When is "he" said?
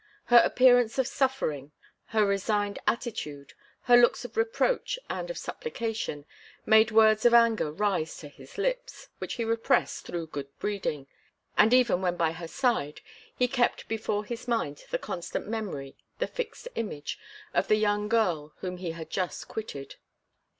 9.35-9.45, 13.35-13.47, 18.77-18.93